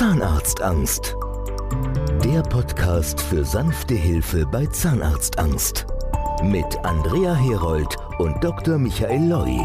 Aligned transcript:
Zahnarztangst. 0.00 1.14
Der 2.24 2.40
Podcast 2.40 3.20
für 3.20 3.44
sanfte 3.44 3.94
Hilfe 3.94 4.46
bei 4.46 4.64
Zahnarztangst. 4.64 5.84
Mit 6.42 6.64
Andrea 6.84 7.34
Herold 7.34 7.98
und 8.18 8.42
Dr. 8.42 8.78
Michael 8.78 9.28
Loi. 9.28 9.60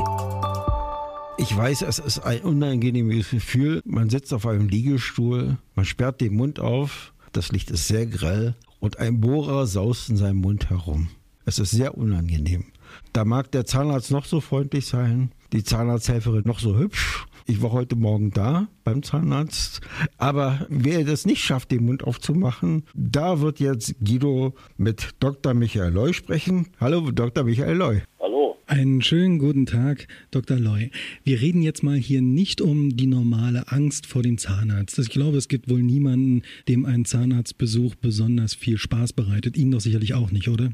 Ich 1.37 1.55
weiß, 1.55 1.83
es 1.83 1.99
ist 1.99 2.19
ein 2.19 2.41
unangenehmes 2.41 3.29
Gefühl. 3.29 3.81
Man 3.85 4.09
sitzt 4.09 4.33
auf 4.33 4.45
einem 4.45 4.67
Liegestuhl, 4.67 5.57
man 5.73 5.85
sperrt 5.85 6.19
den 6.19 6.35
Mund 6.35 6.59
auf, 6.59 7.13
das 7.31 7.53
Licht 7.53 7.71
ist 7.71 7.87
sehr 7.87 8.05
grell 8.05 8.55
und 8.81 8.99
ein 8.99 9.21
Bohrer 9.21 9.65
saust 9.67 10.09
in 10.09 10.17
seinem 10.17 10.41
Mund 10.41 10.69
herum. 10.69 11.07
Es 11.45 11.59
ist 11.59 11.71
sehr 11.71 11.97
unangenehm. 11.97 12.65
Da 13.13 13.23
mag 13.23 13.51
der 13.53 13.65
Zahnarzt 13.65 14.11
noch 14.11 14.25
so 14.25 14.41
freundlich 14.41 14.85
sein, 14.85 15.31
die 15.53 15.63
Zahnarzthelferin 15.63 16.43
noch 16.43 16.59
so 16.59 16.77
hübsch. 16.77 17.25
Ich 17.47 17.61
war 17.61 17.71
heute 17.71 17.95
Morgen 17.95 18.31
da 18.31 18.69
beim 18.83 19.03
Zahnarzt. 19.03 19.81
Aber 20.17 20.65
wer 20.67 21.03
das 21.03 21.27
nicht 21.27 21.43
schafft, 21.43 21.69
den 21.69 21.85
Mund 21.85 22.03
aufzumachen, 22.03 22.85
da 22.95 23.39
wird 23.39 23.59
jetzt 23.59 23.93
Guido 24.03 24.55
mit 24.77 25.11
Dr. 25.19 25.53
Michael 25.53 25.93
Loy 25.93 26.13
sprechen. 26.13 26.69
Hallo, 26.79 27.11
Dr. 27.11 27.43
Michael 27.43 27.77
Loy. 27.77 28.01
Hallo. 28.19 28.57
Einen 28.65 29.03
schönen 29.03 29.37
guten 29.37 29.67
Tag, 29.67 30.07
Dr. 30.31 30.57
Loy. 30.57 30.89
Wir 31.23 31.39
reden 31.39 31.61
jetzt 31.61 31.83
mal 31.83 31.97
hier 31.97 32.23
nicht 32.23 32.61
um 32.61 32.97
die 32.97 33.05
normale 33.05 33.71
Angst 33.71 34.07
vor 34.07 34.23
dem 34.23 34.39
Zahnarzt. 34.39 34.97
Ich 34.97 35.09
glaube, 35.09 35.37
es 35.37 35.47
gibt 35.47 35.69
wohl 35.69 35.83
niemanden, 35.83 36.41
dem 36.67 36.83
ein 36.83 37.05
Zahnarztbesuch 37.05 37.93
besonders 37.93 38.55
viel 38.55 38.79
Spaß 38.79 39.13
bereitet. 39.13 39.55
Ihnen 39.55 39.69
doch 39.69 39.81
sicherlich 39.81 40.15
auch 40.15 40.31
nicht, 40.31 40.49
oder? 40.49 40.71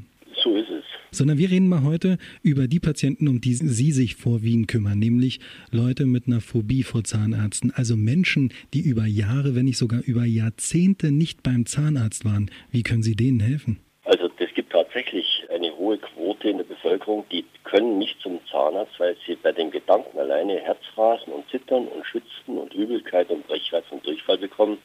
Sondern 1.12 1.36
wir 1.36 1.50
reden 1.50 1.68
mal 1.68 1.82
heute 1.82 2.16
über 2.42 2.66
die 2.66 2.80
Patienten, 2.80 3.28
um 3.28 3.40
die 3.40 3.52
Sie 3.54 3.92
sich 3.92 4.16
vorwiegend 4.16 4.66
kümmern, 4.66 4.98
nämlich 4.98 5.40
Leute 5.70 6.06
mit 6.06 6.26
einer 6.26 6.40
Phobie 6.40 6.82
vor 6.82 7.04
Zahnärzten, 7.04 7.70
also 7.70 7.96
Menschen, 7.96 8.52
die 8.72 8.80
über 8.80 9.04
Jahre, 9.04 9.54
wenn 9.54 9.66
nicht 9.66 9.76
sogar 9.76 10.00
über 10.02 10.24
Jahrzehnte 10.24 11.12
nicht 11.12 11.42
beim 11.42 11.66
Zahnarzt 11.66 12.24
waren. 12.24 12.50
Wie 12.70 12.82
können 12.82 13.02
Sie 13.02 13.14
denen 13.14 13.40
helfen? 13.40 13.78
Also 14.04 14.30
es 14.38 14.54
gibt 14.54 14.72
tatsächlich 14.72 15.46
eine 15.54 15.76
hohe 15.76 15.98
Quote 15.98 16.48
in 16.48 16.56
der 16.56 16.64
Bevölkerung, 16.64 17.24
die 17.30 17.44
können 17.64 17.98
nicht 17.98 18.18
zum 18.20 18.40
Zahnarzt, 18.50 18.98
weil 18.98 19.16
sie 19.26 19.36
bei 19.36 19.52
den 19.52 19.70
Gedanken 19.70 20.18
alleine 20.18 20.58
Herzrasen 20.60 21.32
und 21.32 21.48
Zittern 21.50 21.88
und 21.88 22.04
Schützen 22.06 22.58
und 22.58 22.74
Übelkeit 22.74 23.30
und 23.30 23.46
Brechreiz 23.46 23.84
und 23.90 24.04
Durchfall 24.06 24.38
bekommen. 24.38 24.78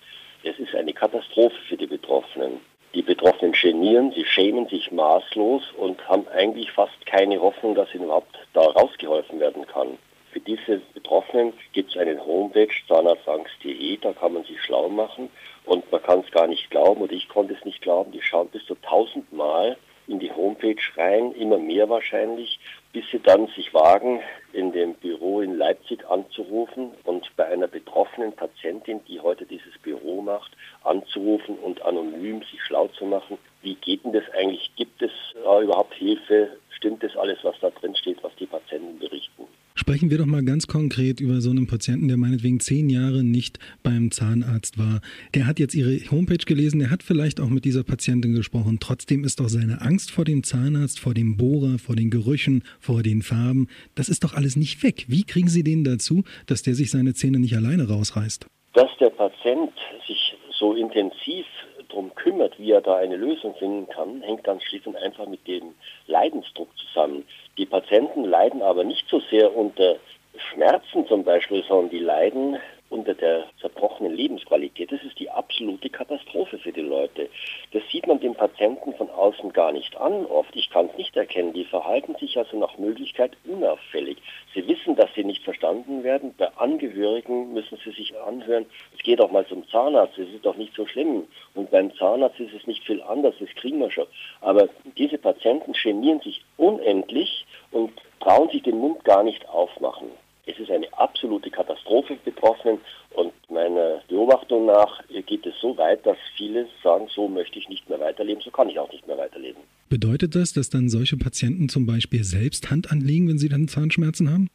Es 0.43 0.59
ist 0.59 0.75
eine 0.75 0.93
Katastrophe 0.93 1.55
für 1.67 1.77
die 1.77 1.87
Betroffenen. 1.87 2.59
Die 2.97 3.03
Betroffenen 3.03 3.51
genieren, 3.51 4.11
sie 4.11 4.25
schämen 4.25 4.67
sich 4.69 4.91
maßlos 4.91 5.71
und 5.77 6.09
haben 6.09 6.27
eigentlich 6.29 6.71
fast 6.71 7.05
keine 7.05 7.39
Hoffnung, 7.39 7.75
dass 7.75 7.93
ihnen 7.93 8.05
überhaupt 8.05 8.35
da 8.53 8.61
rausgeholfen 8.61 9.39
werden 9.39 9.67
kann. 9.67 9.99
Für 10.31 10.39
diese 10.39 10.81
Betroffenen 10.95 11.53
gibt 11.73 11.91
es 11.91 11.97
eine 11.97 12.19
Homepage, 12.25 12.73
zahnarztangst.de, 12.87 13.97
da 13.97 14.13
kann 14.13 14.33
man 14.33 14.45
sich 14.45 14.59
schlau 14.63 14.89
machen 14.89 15.29
und 15.65 15.91
man 15.91 16.01
kann 16.01 16.21
es 16.21 16.31
gar 16.31 16.47
nicht 16.47 16.71
glauben 16.71 17.03
oder 17.03 17.13
ich 17.13 17.29
konnte 17.29 17.53
es 17.53 17.63
nicht 17.65 17.83
glauben, 17.83 18.11
die 18.11 18.21
schauen 18.23 18.47
bis 18.47 18.65
zu 18.65 18.73
tausendmal 18.73 19.77
in 20.07 20.19
die 20.19 20.31
Homepage 20.31 20.81
rein, 20.95 21.31
immer 21.33 21.57
mehr 21.57 21.89
wahrscheinlich, 21.89 22.59
bis 22.93 23.05
sie 23.11 23.19
dann 23.19 23.47
sich 23.47 23.73
wagen, 23.73 24.21
in 24.53 24.71
dem 24.71 24.93
Büro 24.95 25.41
in 25.41 25.57
Leipzig 25.57 26.05
anzurufen 26.09 26.91
und 27.03 27.29
bei 27.35 27.45
einer 27.45 27.67
betroffenen 27.67 28.33
Patientin, 28.33 29.01
die 29.07 29.19
heute 29.19 29.45
dieses 29.45 29.77
Büro 29.79 30.21
macht, 30.21 30.51
anzurufen 30.83 31.57
und 31.59 31.81
anonym 31.83 32.41
sich 32.43 32.61
schlau 32.63 32.87
zu 32.89 33.05
machen. 33.05 33.37
Wie 33.61 33.75
geht 33.75 34.03
denn 34.03 34.13
das 34.13 34.23
eigentlich? 34.33 34.71
Gibt 34.75 35.01
es 35.01 35.11
äh, 35.35 35.63
überhaupt 35.63 35.93
Hilfe? 35.95 36.57
Stimmt 36.69 37.03
das 37.03 37.15
alles, 37.17 37.39
was 37.43 37.59
da 37.59 37.69
drin 37.69 37.95
steht, 37.95 38.23
was 38.23 38.35
die 38.35 38.45
Patienten 38.45 38.99
berichten? 38.99 39.46
Sprechen 39.87 40.11
wir 40.11 40.17
doch 40.17 40.25
mal 40.25 40.43
ganz 40.43 40.67
konkret 40.67 41.21
über 41.21 41.39
so 41.39 41.49
einen 41.49 41.65
Patienten, 41.65 42.09
der 42.09 42.17
meinetwegen 42.17 42.59
zehn 42.59 42.89
Jahre 42.89 43.23
nicht 43.23 43.57
beim 43.83 44.11
Zahnarzt 44.11 44.77
war. 44.77 44.99
Der 45.33 45.47
hat 45.47 45.59
jetzt 45.59 45.75
Ihre 45.75 45.97
Homepage 46.11 46.43
gelesen, 46.45 46.79
der 46.79 46.91
hat 46.91 47.03
vielleicht 47.03 47.39
auch 47.39 47.47
mit 47.47 47.63
dieser 47.63 47.85
Patientin 47.85 48.33
gesprochen. 48.33 48.79
Trotzdem 48.81 49.23
ist 49.23 49.39
doch 49.39 49.47
seine 49.47 49.79
Angst 49.79 50.11
vor 50.11 50.25
dem 50.25 50.43
Zahnarzt, 50.43 50.99
vor 50.99 51.13
dem 51.13 51.37
Bohrer, 51.37 51.79
vor 51.79 51.95
den 51.95 52.09
Gerüchen, 52.09 52.65
vor 52.81 53.01
den 53.01 53.21
Farben, 53.21 53.69
das 53.95 54.09
ist 54.09 54.25
doch 54.25 54.33
alles 54.33 54.57
nicht 54.57 54.83
weg. 54.83 55.05
Wie 55.07 55.23
kriegen 55.23 55.47
Sie 55.47 55.63
den 55.63 55.85
dazu, 55.85 56.25
dass 56.47 56.63
der 56.63 56.75
sich 56.75 56.91
seine 56.91 57.13
Zähne 57.13 57.39
nicht 57.39 57.55
alleine 57.55 57.87
rausreißt? 57.87 58.45
Dass 58.73 58.89
der 58.99 59.11
Patient 59.11 59.71
sich 60.05 60.35
so 60.59 60.73
intensiv 60.73 61.45
darum 61.89 62.13
kümmert, 62.15 62.59
wie 62.59 62.71
er 62.71 62.81
da 62.81 62.97
eine 62.97 63.15
Lösung 63.15 63.55
finden 63.55 63.87
kann, 63.89 64.21
hängt 64.21 64.47
dann 64.47 64.61
schlicht 64.61 64.87
und 64.87 64.95
einfach 64.95 65.27
mit 65.27 65.47
dem 65.47 65.73
Leidensdruck 66.07 66.69
zusammen. 66.77 67.25
Die 67.57 67.65
Patienten 67.65 68.23
leiden 68.23 68.61
aber 68.61 68.83
nicht 68.83 69.07
so 69.09 69.19
sehr 69.31 69.55
unter 69.55 69.95
Schmerzen 70.37 71.07
zum 71.07 71.23
Beispiel, 71.23 71.63
sondern 71.67 71.89
die 71.89 71.99
leiden 71.99 72.57
unter 72.89 73.13
der 73.13 73.45
zerbrochenen 73.59 74.13
Lebensqualität. 74.13 74.91
Das 74.91 75.03
ist 75.03 75.19
die 75.19 75.29
absolute 75.29 75.89
Katastrophe 75.89 76.57
für 76.57 76.71
die 76.71 76.81
Leute. 76.81 77.29
Das 77.71 77.83
sieht 77.91 78.07
man 78.07 78.19
dem 78.19 78.35
Patienten 78.35 78.93
von 78.93 79.09
außen 79.09 79.51
gar 79.53 79.71
nicht 79.71 79.95
an. 79.97 80.25
Oft, 80.25 80.55
ich 80.55 80.69
kann 80.69 80.87
es 80.87 80.97
nicht 80.97 81.15
erkennen. 81.15 81.53
Die 81.53 81.65
verhalten 81.65 82.15
sich 82.15 82.37
also 82.37 82.57
nach 82.57 82.77
Möglichkeit 82.77 83.37
unauffällig. 83.45 84.17
Sie 84.53 84.67
wissen, 84.67 84.95
dass 84.95 85.13
sie 85.15 85.23
nicht 85.23 85.43
verstanden 85.43 86.03
werden. 86.03 86.33
Bei 86.37 86.49
Angehörigen 86.57 87.53
müssen 87.53 87.77
sie 87.83 87.91
sich 87.91 88.17
anhören, 88.19 88.65
es 88.95 89.03
geht 89.03 89.21
auch 89.21 89.31
mal 89.31 89.45
zum 89.47 89.67
Zahnarzt, 89.69 90.17
es 90.17 90.29
ist 90.29 90.45
doch 90.45 90.55
nicht 90.55 90.73
so 90.75 90.85
schlimm. 90.85 91.27
Und 91.53 91.71
beim 91.71 91.93
Zahnarzt 91.95 92.39
ist 92.39 92.53
es 92.53 92.67
nicht 92.67 92.83
viel 92.83 93.01
anders, 93.01 93.35
das 93.39 93.49
kriegen 93.55 93.79
wir 93.79 93.91
schon. 93.91 94.07
Aber 94.41 94.69
diese 94.97 95.17
Patienten 95.17 95.73
genieren 95.73 96.21
sich 96.21 96.43
unendlich 96.57 97.45
und 97.71 97.91
trauen 98.19 98.49
sich 98.49 98.63
den 98.63 98.77
Mund 98.77 99.03
gar 99.03 99.23
nicht 99.23 99.47
aufmachen. 99.49 100.09
Es 100.47 100.57
ist 100.57 100.71
eine 100.71 100.87
absolute 100.97 101.51
Katastrophe 101.51 102.17
betroffen 102.23 102.79
und 103.11 103.33
meiner 103.49 104.01
Beobachtung 104.07 104.65
nach 104.65 105.03
geht 105.25 105.45
es 105.45 105.53
so 105.61 105.77
weit, 105.77 106.05
dass 106.05 106.17
viele 106.35 106.67
sagen, 106.83 107.07
so 107.13 107.27
möchte 107.27 107.59
ich 107.59 107.67
nicht 107.69 107.87
mehr 107.89 107.99
weiterleben, 107.99 108.41
so 108.41 108.49
kann 108.49 108.69
ich 108.69 108.79
auch 108.79 108.91
nicht 108.91 109.05
mehr 109.07 109.17
weiterleben. 109.17 109.61
Bedeutet 109.89 110.35
das, 110.35 110.53
dass 110.53 110.69
dann 110.69 110.89
solche 110.89 111.17
Patienten 111.17 111.69
zum 111.69 111.85
Beispiel 111.85 112.23
selbst 112.23 112.71
Hand 112.71 112.91
anlegen, 112.91 113.27
wenn 113.27 113.37
sie 113.37 113.49
dann 113.49 113.67
Zahnschmerzen 113.67 114.31
haben? 114.31 114.49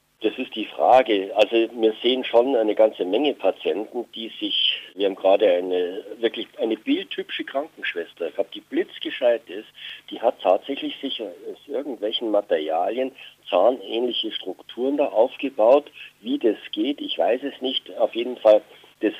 Frage. 0.92 1.34
Also 1.34 1.56
wir 1.72 1.94
sehen 2.02 2.22
schon 2.22 2.54
eine 2.54 2.74
ganze 2.74 3.06
Menge 3.06 3.32
Patienten, 3.32 4.04
die 4.14 4.30
sich, 4.38 4.78
wir 4.94 5.06
haben 5.06 5.14
gerade 5.14 5.50
eine 5.50 6.04
wirklich 6.18 6.46
eine 6.58 6.76
bildhübsche 6.76 7.44
Krankenschwester 7.44 8.30
gehabt, 8.30 8.54
die 8.54 8.60
blitzgescheit 8.60 9.48
ist, 9.48 9.68
die 10.10 10.20
hat 10.20 10.42
tatsächlich 10.42 10.94
sich 11.00 11.22
aus 11.22 11.66
irgendwelchen 11.66 12.30
Materialien 12.30 13.12
zahnähnliche 13.48 14.32
Strukturen 14.32 14.98
da 14.98 15.06
aufgebaut. 15.06 15.90
Wie 16.20 16.38
das 16.38 16.58
geht, 16.72 17.00
ich 17.00 17.16
weiß 17.16 17.40
es 17.42 17.58
nicht. 17.62 17.96
Auf 17.96 18.14
jeden 18.14 18.36
Fall, 18.36 18.60
das 19.00 19.14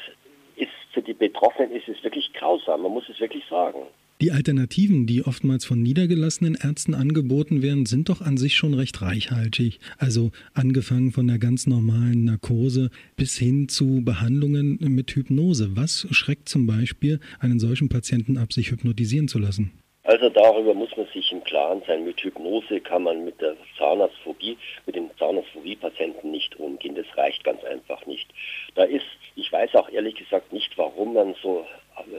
ist 0.56 0.72
für 0.92 1.00
die 1.00 1.14
Betroffenen 1.14 1.74
ist 1.74 1.88
es 1.88 2.04
wirklich 2.04 2.34
grausam. 2.34 2.82
Man 2.82 2.92
muss 2.92 3.08
es 3.08 3.18
wirklich 3.18 3.46
sagen. 3.48 3.86
Die 4.22 4.30
Alternativen, 4.30 5.04
die 5.04 5.26
oftmals 5.26 5.64
von 5.64 5.82
niedergelassenen 5.82 6.54
Ärzten 6.54 6.94
angeboten 6.94 7.60
werden, 7.60 7.86
sind 7.86 8.08
doch 8.08 8.20
an 8.20 8.36
sich 8.36 8.54
schon 8.54 8.72
recht 8.72 9.02
reichhaltig. 9.02 9.80
Also 9.98 10.30
angefangen 10.54 11.10
von 11.10 11.26
der 11.26 11.38
ganz 11.38 11.66
normalen 11.66 12.26
Narkose 12.26 12.90
bis 13.16 13.36
hin 13.36 13.68
zu 13.68 14.04
Behandlungen 14.04 14.78
mit 14.80 15.10
Hypnose. 15.10 15.76
Was 15.76 16.06
schreckt 16.12 16.48
zum 16.48 16.68
Beispiel 16.68 17.18
einen 17.40 17.58
solchen 17.58 17.88
Patienten 17.88 18.38
ab, 18.38 18.52
sich 18.52 18.70
hypnotisieren 18.70 19.26
zu 19.26 19.40
lassen? 19.40 19.72
Also 20.04 20.28
darüber 20.28 20.72
muss 20.72 20.96
man 20.96 21.06
sich 21.12 21.32
im 21.32 21.42
Klaren 21.42 21.82
sein. 21.88 22.04
Mit 22.04 22.20
Hypnose 22.20 22.80
kann 22.80 23.02
man 23.02 23.24
mit 23.24 23.40
der 23.40 23.56
Zahnarztphobie, 23.76 24.56
mit 24.86 24.94
den 24.94 25.10
Zahnarztphobie-Patienten 25.18 26.30
nicht 26.30 26.54
umgehen. 26.60 26.94
Das 26.94 27.06
reicht 27.16 27.42
ganz 27.42 27.64
einfach 27.64 28.06
nicht. 28.06 28.28
Da 28.76 28.84
ist, 28.84 29.04
ich 29.34 29.50
weiß 29.50 29.74
auch 29.74 29.88
ehrlich 29.90 30.14
gesagt 30.14 30.52
nicht, 30.52 30.78
warum 30.78 31.14
man 31.14 31.34
so 31.42 31.66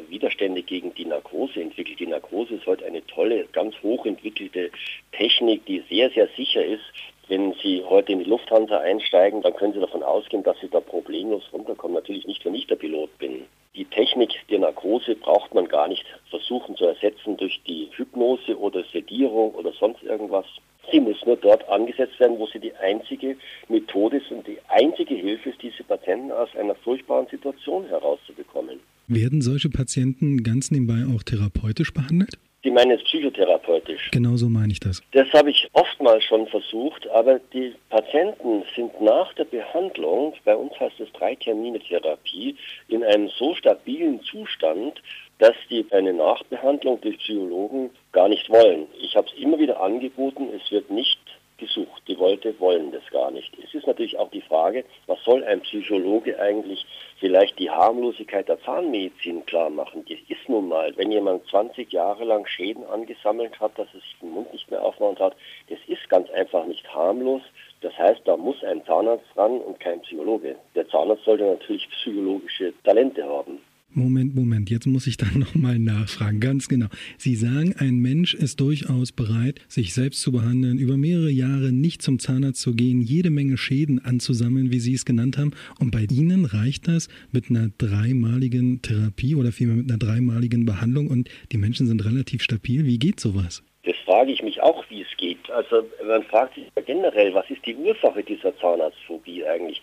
Widerstände 0.09 0.61
gegen 0.63 0.93
die 0.93 1.05
Narkose 1.05 1.61
entwickelt. 1.61 1.99
Die 1.99 2.07
Narkose 2.07 2.55
ist 2.55 2.65
heute 2.65 2.85
eine 2.85 3.05
tolle, 3.07 3.45
ganz 3.51 3.75
hochentwickelte 3.81 4.71
Technik, 5.11 5.65
die 5.65 5.83
sehr, 5.89 6.09
sehr 6.11 6.27
sicher 6.35 6.63
ist. 6.63 6.83
Wenn 7.29 7.53
Sie 7.63 7.83
heute 7.83 8.11
in 8.11 8.19
die 8.19 8.29
Lufthansa 8.29 8.79
einsteigen, 8.79 9.41
dann 9.41 9.55
können 9.55 9.73
Sie 9.73 9.79
davon 9.79 10.03
ausgehen, 10.03 10.43
dass 10.43 10.59
Sie 10.59 10.69
da 10.69 10.81
problemlos 10.81 11.43
runterkommen. 11.53 11.95
Natürlich 11.95 12.27
nicht, 12.27 12.43
wenn 12.45 12.55
ich 12.55 12.67
der 12.67 12.75
Pilot 12.75 13.17
bin. 13.17 13.45
Die 13.75 13.85
Technik 13.85 14.35
der 14.49 14.59
Narkose 14.59 15.15
braucht 15.15 15.53
man 15.55 15.67
gar 15.67 15.87
nicht 15.87 16.05
versuchen 16.29 16.75
zu 16.75 16.85
ersetzen 16.85 17.37
durch 17.37 17.61
die 17.65 17.89
Hypnose 17.95 18.59
oder 18.59 18.83
Sedierung 18.91 19.55
oder 19.55 19.71
sonst 19.71 20.03
irgendwas. 20.03 20.45
Sie 20.91 20.99
muss 20.99 21.25
nur 21.25 21.37
dort 21.37 21.67
angesetzt 21.69 22.19
werden, 22.19 22.37
wo 22.37 22.45
sie 22.47 22.59
die 22.59 22.75
einzige 22.75 23.37
Methode 23.69 24.17
ist 24.17 24.29
und 24.31 24.45
die 24.45 24.59
einzige 24.67 25.15
Hilfe 25.15 25.49
ist, 25.49 25.61
diese 25.61 25.83
Patienten 25.83 26.31
aus 26.31 26.55
einer 26.55 26.75
furchtbaren 26.75 27.27
Situation 27.27 27.87
herauszubekommen. 27.87 28.79
Werden 29.07 29.41
solche 29.41 29.69
Patienten 29.69 30.43
ganz 30.43 30.71
nebenbei 30.71 31.03
auch 31.13 31.23
therapeutisch 31.23 31.93
behandelt? 31.93 32.37
Sie 32.63 32.71
meinen 32.71 32.91
jetzt 32.91 33.03
psychotherapeutisch? 33.03 34.09
Genau 34.11 34.37
so 34.37 34.47
meine 34.47 34.71
ich 34.71 34.79
das. 34.79 35.03
Das 35.11 35.27
habe 35.33 35.49
ich 35.49 35.67
oftmals 35.73 36.23
schon 36.23 36.47
versucht, 36.47 37.05
aber 37.09 37.41
die 37.51 37.75
Patienten 37.89 38.63
sind 38.73 39.01
nach 39.01 39.33
der 39.33 39.43
Behandlung, 39.43 40.33
bei 40.45 40.55
uns 40.55 40.71
heißt 40.79 41.01
es 41.01 41.11
drei 41.11 41.35
Termine 41.35 41.79
Therapie, 41.79 42.55
in 42.87 43.03
einem 43.03 43.27
so 43.37 43.53
stabilen 43.55 44.21
Zustand, 44.23 45.01
dass 45.39 45.55
die 45.69 45.85
eine 45.91 46.13
Nachbehandlung 46.13 47.01
durch 47.01 47.17
Psychologen 47.17 47.89
gar 48.13 48.29
nicht 48.29 48.49
wollen. 48.49 48.87
Ich 49.01 49.17
habe 49.17 49.27
es 49.27 49.41
immer 49.41 49.59
wieder 49.59 49.81
angeboten, 49.81 50.47
es 50.55 50.71
wird 50.71 50.89
nicht 50.89 51.19
gesucht. 51.57 52.03
Die 52.07 52.15
Leute 52.15 52.59
wollen 52.59 52.91
das 52.91 53.03
gar 53.11 53.31
nicht. 53.31 53.53
Es 53.63 53.73
ist 53.73 53.87
natürlich 53.87 54.17
auch 54.17 54.29
die 54.31 54.41
Frage, 54.41 54.85
was 55.07 55.23
soll 55.23 55.43
ein 55.43 55.61
Psychologe 55.61 56.39
eigentlich 56.39 56.85
vielleicht 57.19 57.57
die 57.59 57.69
Harmlosigkeit 57.69 58.47
der 58.47 58.61
Zahnmedizin 58.61 59.45
klar 59.45 59.69
machen? 59.69 60.05
Das 60.07 60.17
ist 60.27 60.49
nun 60.49 60.67
mal, 60.67 60.95
wenn 60.97 61.11
jemand 61.11 61.45
20 61.47 61.91
Jahre 61.91 62.23
lang 62.25 62.45
Schäden 62.47 62.85
angesammelt 62.85 63.59
hat, 63.59 63.77
dass 63.77 63.87
er 63.93 63.99
sich 63.99 64.15
den 64.21 64.31
Mund 64.31 64.51
nicht 64.53 64.69
mehr 64.69 64.83
aufmachen 64.83 65.19
hat, 65.19 65.35
das 65.69 65.79
ist 65.87 66.09
ganz 66.09 66.29
einfach 66.31 66.65
nicht 66.65 66.87
harmlos. 66.93 67.41
Das 67.81 67.97
heißt, 67.97 68.21
da 68.25 68.37
muss 68.37 68.63
ein 68.63 68.83
Zahnarzt 68.85 69.25
ran 69.35 69.59
und 69.59 69.79
kein 69.79 70.01
Psychologe. 70.01 70.55
Der 70.75 70.87
Zahnarzt 70.87 71.25
sollte 71.25 71.45
natürlich 71.45 71.89
psychologische 71.89 72.73
Talente 72.83 73.23
haben. 73.23 73.59
Moment, 73.95 74.35
Moment, 74.35 74.69
jetzt 74.69 74.87
muss 74.87 75.07
ich 75.07 75.17
dann 75.17 75.33
nochmal 75.39 75.79
nachfragen, 75.79 76.39
ganz 76.39 76.67
genau. 76.67 76.87
Sie 77.17 77.35
sagen, 77.35 77.75
ein 77.77 77.99
Mensch 77.99 78.33
ist 78.33 78.59
durchaus 78.59 79.11
bereit, 79.11 79.61
sich 79.67 79.93
selbst 79.93 80.21
zu 80.21 80.31
behandeln, 80.31 80.77
über 80.77 80.97
mehrere 80.97 81.29
Jahre 81.29 81.71
nicht 81.71 82.01
zum 82.01 82.19
Zahnarzt 82.19 82.61
zu 82.61 82.73
gehen, 82.73 83.01
jede 83.01 83.29
Menge 83.29 83.57
Schäden 83.57 84.03
anzusammeln, 84.03 84.71
wie 84.71 84.79
Sie 84.79 84.93
es 84.93 85.05
genannt 85.05 85.37
haben. 85.37 85.51
Und 85.79 85.91
bei 85.91 86.07
Ihnen 86.09 86.45
reicht 86.45 86.87
das 86.87 87.07
mit 87.31 87.49
einer 87.49 87.69
dreimaligen 87.77 88.81
Therapie 88.81 89.35
oder 89.35 89.51
vielmehr 89.51 89.77
mit 89.77 89.89
einer 89.89 89.99
dreimaligen 89.99 90.65
Behandlung 90.65 91.07
und 91.07 91.29
die 91.51 91.57
Menschen 91.57 91.87
sind 91.87 92.03
relativ 92.03 92.41
stabil. 92.43 92.85
Wie 92.85 92.97
geht 92.99 93.19
sowas? 93.19 93.63
Das 93.83 93.95
frage 94.05 94.31
ich 94.31 94.41
mich 94.41 94.61
auch, 94.61 94.85
wie 94.89 95.01
es 95.01 95.17
geht. 95.17 95.49
Also 95.51 95.87
man 96.07 96.23
fragt 96.23 96.55
sich 96.55 96.65
generell, 96.85 97.33
was 97.33 97.49
ist 97.49 97.65
die 97.65 97.75
Ursache 97.75 98.23
dieser 98.23 98.55
Zahnarztphobie 98.57 99.45
eigentlich? 99.45 99.81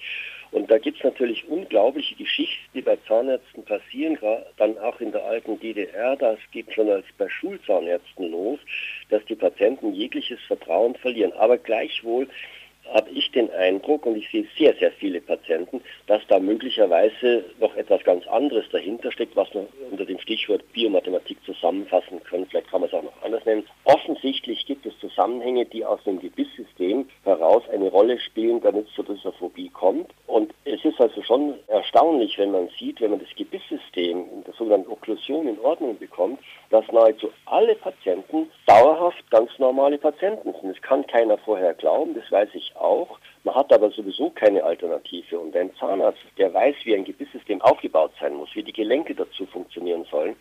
Und 0.52 0.70
da 0.70 0.78
gibt 0.78 0.98
es 0.98 1.04
natürlich 1.04 1.46
unglaubliche 1.48 2.16
Geschichten, 2.16 2.64
die 2.74 2.82
bei 2.82 2.96
Zahnärzten 3.06 3.64
passieren, 3.64 4.18
dann 4.56 4.78
auch 4.78 5.00
in 5.00 5.12
der 5.12 5.24
alten 5.24 5.60
DDR. 5.60 6.16
Das 6.16 6.38
geht 6.52 6.72
schon 6.72 6.90
als 6.90 7.06
bei 7.18 7.28
Schulzahnärzten 7.28 8.30
los, 8.30 8.58
dass 9.10 9.24
die 9.26 9.36
Patienten 9.36 9.94
jegliches 9.94 10.40
Vertrauen 10.48 10.94
verlieren. 10.96 11.32
Aber 11.34 11.56
gleichwohl 11.58 12.28
habe 12.92 13.10
ich 13.10 13.30
den 13.30 13.50
Eindruck, 13.52 14.06
und 14.06 14.16
ich 14.16 14.28
sehe 14.30 14.46
sehr, 14.58 14.74
sehr 14.74 14.90
viele 14.92 15.20
Patienten, 15.20 15.80
dass 16.06 16.26
da 16.28 16.40
möglicherweise 16.40 17.44
noch 17.60 17.76
etwas 17.76 18.02
ganz 18.04 18.26
anderes 18.26 18.64
dahinter 18.72 19.12
steckt, 19.12 19.36
was 19.36 19.52
man 19.54 19.66
unter 19.90 20.04
dem 20.04 20.18
Stichwort 20.18 20.64
Biomathematik 20.72 21.38
zusammenfassen 21.44 22.22
können. 22.24 22.46
Vielleicht 22.46 22.68
kann 22.68 22.80
man 22.80 22.88
es 22.88 22.94
auch 22.94 23.04
noch 23.04 23.22
anders 23.22 23.44
nennen. 23.44 23.64
Offensichtlich 23.84 24.66
gibt 24.66 24.86
es 24.86 24.98
Zusammenhänge, 24.98 25.66
die 25.66 25.84
aus 25.84 26.02
dem 26.04 26.18
Gebisssystem 26.18 27.08
heraus 27.24 27.62
eine 27.72 27.88
Rolle 27.88 28.18
spielen, 28.18 28.60
damit 28.60 28.88
es 28.88 28.94
zu 28.94 29.02
dieser 29.02 29.32
Phobie 29.32 29.68
kommt. 29.68 30.10
Und 30.26 30.52
es 30.64 30.84
ist 30.84 31.00
also 31.00 31.22
schon 31.22 31.54
erstaunlich, 31.68 32.28
wenn 32.40 32.50
man 32.52 32.68
sieht, 32.78 33.00
wenn 33.00 33.10
man 33.10 33.20
das 33.20 33.28
Gebisssystem 33.36 34.24
in 34.32 34.44
der 34.44 34.54
sogenannten 34.54 34.90
Okklusion 34.90 35.46
in 35.46 35.60
Ordnung 35.60 35.98
bekommt, 35.98 36.40
dass 36.70 36.90
nahezu 36.90 37.30
alle 37.44 37.74
Patienten 37.74 38.50
dauerhaft 38.66 39.30
ganz 39.30 39.50
normale 39.58 39.98
Patienten 39.98 40.52
sind. 40.54 40.74
Das 40.74 40.82
kann 40.82 41.06
keiner 41.06 41.36
vorher 41.36 41.74
glauben, 41.74 42.14
das 42.14 42.32
weiß 42.32 42.48
ich 42.54 42.74
auch. 42.76 43.18
Man 43.44 43.54
hat 43.54 43.70
aber 43.72 43.90
sowieso 43.90 44.30
keine 44.30 44.64
Alternative. 44.64 45.38
Und 45.38 45.54
ein 45.54 45.70
Zahnarzt, 45.76 46.20
der 46.38 46.52
weiß, 46.52 46.76
wie 46.84 46.94
ein 46.94 47.04
Gebisssystem 47.04 47.60
aufgebaut 47.60 48.12
sein 48.18 48.34
muss, 48.34 48.48
wie 48.54 48.62
die 48.62 48.72
Gelenke 48.72 49.14
dazu 49.14 49.44
funktionieren 49.44 50.06
sollen, 50.10 50.34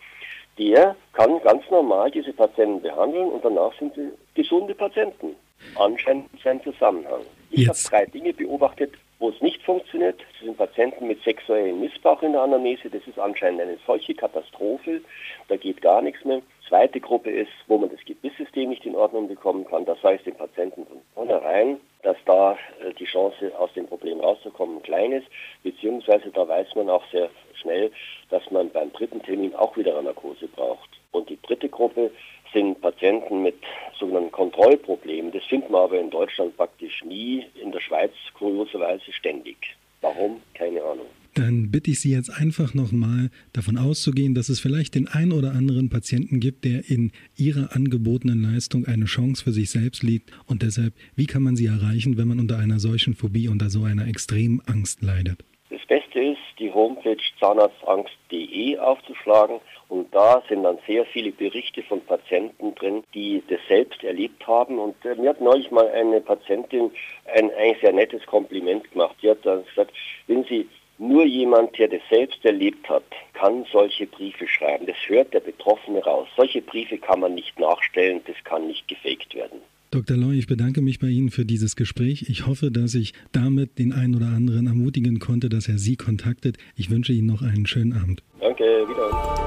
der 0.57 0.95
kann 1.13 1.41
ganz 1.41 1.69
normal 1.69 2.11
diese 2.11 2.33
Patienten 2.33 2.81
behandeln 2.81 3.29
und 3.29 3.43
danach 3.43 3.73
sind 3.77 3.93
sie 3.95 4.11
gesunde 4.35 4.73
Patienten. 4.73 5.35
Anscheinend 5.75 6.33
ist 6.33 6.47
ein 6.47 6.63
Zusammenhang. 6.63 7.21
Ich 7.51 7.67
habe 7.67 7.77
drei 7.89 8.05
Dinge 8.05 8.33
beobachtet, 8.33 8.93
wo 9.19 9.29
es 9.29 9.41
nicht 9.41 9.61
funktioniert. 9.63 10.19
Das 10.19 10.45
sind 10.45 10.57
Patienten 10.57 11.07
mit 11.07 11.21
sexuellem 11.23 11.81
Missbrauch 11.81 12.21
in 12.23 12.31
der 12.31 12.41
Anamnese. 12.41 12.89
Das 12.89 13.05
ist 13.05 13.19
anscheinend 13.19 13.61
eine 13.61 13.77
solche 13.85 14.15
Katastrophe. 14.15 15.01
Da 15.49 15.57
geht 15.57 15.81
gar 15.81 16.01
nichts 16.01 16.23
mehr. 16.23 16.41
Zweite 16.67 16.99
Gruppe 16.99 17.31
ist, 17.31 17.51
wo 17.67 17.77
man 17.77 17.89
das 17.89 17.99
Gebisssystem 18.05 18.69
nicht 18.69 18.85
in 18.85 18.95
Ordnung 18.95 19.27
bekommen 19.27 19.65
kann. 19.65 19.85
Das 19.85 20.01
heißt 20.03 20.25
den 20.25 20.35
Patienten 20.35 20.85
von 20.85 21.01
vornherein, 21.15 21.79
dass 22.03 22.17
da 22.25 22.53
äh, 22.53 22.93
die 22.93 23.05
Chance 23.05 23.51
aus 23.57 23.73
dem 23.73 23.87
Problem 23.87 24.19
rauszukommen 24.19 24.81
klein 24.83 25.11
ist. 25.11 25.27
Beziehungsweise 25.63 26.29
da 26.29 26.47
weiß 26.47 26.75
man 26.75 26.89
auch 26.89 27.03
sehr 27.11 27.29
schnell, 27.55 27.91
dass 28.29 28.49
man 28.51 28.69
beim 28.69 28.93
dritten 28.93 29.21
Termin 29.23 29.53
auch 29.55 29.75
wieder 29.75 29.93
eine 29.93 30.03
Narkose 30.03 30.47
braucht. 30.47 30.89
Und 31.11 31.29
die 31.29 31.41
dritte 31.41 31.69
Gruppe 31.69 32.11
sind 32.53 32.81
Patienten 32.81 33.43
mit 33.43 33.55
sogenannten 33.99 34.31
Kontrollproblemen. 34.31 35.31
Das 35.31 35.43
findet 35.45 35.69
man 35.69 35.81
aber 35.83 35.99
in 35.99 36.09
Deutschland 36.09 36.55
praktisch 36.57 37.03
nie, 37.03 37.45
in 37.61 37.71
der 37.71 37.79
Schweiz 37.79 38.11
kurioserweise 38.33 39.11
ständig. 39.11 39.57
Warum? 40.01 40.41
Keine 40.53 40.81
Ahnung. 40.81 41.05
Dann 41.35 41.71
bitte 41.71 41.91
ich 41.91 42.01
Sie 42.01 42.11
jetzt 42.11 42.29
einfach 42.29 42.73
nochmal 42.73 43.29
davon 43.53 43.77
auszugehen, 43.77 44.33
dass 44.33 44.49
es 44.49 44.59
vielleicht 44.59 44.95
den 44.95 45.07
einen 45.07 45.31
oder 45.31 45.51
anderen 45.51 45.89
Patienten 45.89 46.39
gibt, 46.39 46.65
der 46.65 46.89
in 46.89 47.11
Ihrer 47.37 47.75
angebotenen 47.75 48.41
Leistung 48.41 48.85
eine 48.85 49.05
Chance 49.05 49.43
für 49.43 49.51
sich 49.51 49.69
selbst 49.69 50.03
liegt. 50.03 50.31
Und 50.47 50.63
deshalb, 50.63 50.93
wie 51.15 51.27
kann 51.27 51.43
man 51.43 51.55
sie 51.55 51.67
erreichen, 51.67 52.17
wenn 52.17 52.27
man 52.27 52.39
unter 52.39 52.57
einer 52.57 52.79
solchen 52.79 53.13
Phobie, 53.13 53.47
unter 53.47 53.69
so 53.69 53.83
einer 53.83 54.07
extremen 54.07 54.61
Angst 54.65 55.01
leidet? 55.01 55.43
Das 55.69 55.85
Beste 55.87 56.19
ist, 56.19 56.39
die 56.59 56.71
Homepage 56.71 57.17
zahnarztangst.de 57.39 58.77
aufzuschlagen 58.79 59.59
und 59.89 60.13
da 60.13 60.41
sind 60.47 60.63
dann 60.63 60.77
sehr 60.85 61.03
viele 61.05 61.31
Berichte 61.31 61.81
von 61.81 61.99
Patienten 62.01 62.75
drin, 62.75 63.03
die 63.15 63.43
das 63.49 63.59
selbst 63.67 64.03
erlebt 64.03 64.45
haben. 64.47 64.77
Und 64.77 64.95
äh, 65.03 65.15
mir 65.15 65.31
hat 65.31 65.41
neulich 65.41 65.71
mal 65.71 65.89
eine 65.89 66.21
Patientin 66.21 66.91
ein 67.35 67.51
eigentlich 67.55 67.81
sehr 67.81 67.93
nettes 67.93 68.23
Kompliment 68.27 68.89
gemacht. 68.91 69.15
Die 69.21 69.29
hat 69.31 69.39
dann 69.43 69.65
gesagt, 69.65 69.91
wenn 70.27 70.43
Sie 70.43 70.67
nur 70.99 71.25
jemand, 71.25 71.77
der 71.79 71.87
das 71.87 72.01
selbst 72.09 72.43
erlebt 72.45 72.87
hat, 72.87 73.03
kann 73.33 73.65
solche 73.71 74.05
Briefe 74.05 74.47
schreiben. 74.47 74.85
Das 74.85 74.97
hört 75.07 75.33
der 75.33 75.39
Betroffene 75.39 76.03
raus. 76.03 76.27
Solche 76.35 76.61
Briefe 76.61 76.99
kann 76.99 77.21
man 77.21 77.33
nicht 77.33 77.59
nachstellen, 77.59 78.21
das 78.27 78.35
kann 78.43 78.67
nicht 78.67 78.87
gefaked 78.87 79.33
werden. 79.33 79.59
Dr. 79.91 80.15
Loy, 80.15 80.37
ich 80.37 80.45
bedanke 80.45 80.81
mich 80.81 80.99
bei 80.99 81.07
Ihnen 81.07 81.31
für 81.31 81.45
dieses 81.45 81.75
Gespräch. 81.75 82.25
Ich 82.29 82.45
hoffe, 82.45 82.69
dass 82.69 82.93
ich 82.93 83.13
damit 83.31 83.79
den 83.79 83.91
einen 83.91 84.15
oder 84.15 84.27
anderen 84.27 84.67
ermutigen 84.67 85.17
konnte, 85.17 85.49
dass 85.49 85.67
er 85.67 85.79
Sie 85.79 85.95
kontaktet. 85.95 86.57
Ich 86.75 86.91
wünsche 86.91 87.11
Ihnen 87.11 87.25
noch 87.25 87.41
einen 87.41 87.65
schönen 87.65 87.93
Abend. 87.93 88.21
Danke, 88.39 88.63
wieder. 88.87 89.38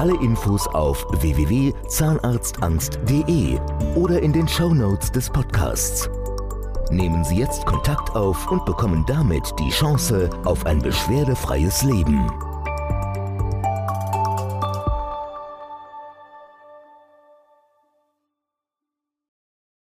Alle 0.00 0.16
Infos 0.22 0.66
auf 0.68 1.04
www.zahnarztangst.de 1.20 3.58
oder 3.96 4.22
in 4.22 4.32
den 4.32 4.48
Show 4.48 4.72
Notes 4.72 5.12
des 5.12 5.28
Podcasts. 5.28 6.08
Nehmen 6.90 7.22
Sie 7.22 7.36
jetzt 7.36 7.66
Kontakt 7.66 8.16
auf 8.16 8.50
und 8.50 8.64
bekommen 8.64 9.04
damit 9.06 9.52
die 9.58 9.68
Chance 9.68 10.30
auf 10.46 10.64
ein 10.64 10.78
beschwerdefreies 10.78 11.82
Leben. 11.82 12.30